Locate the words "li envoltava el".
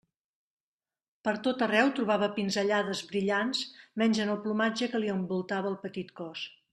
5.05-5.79